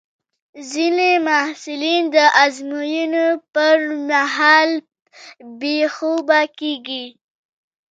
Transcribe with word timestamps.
ځینې 0.71 1.11
محصلین 1.27 2.03
د 2.15 2.17
ازموینو 2.43 3.27
پر 3.53 3.77
مهال 4.09 4.69
بې 5.59 5.77
خوبه 5.95 6.41
کېږي. 6.59 7.05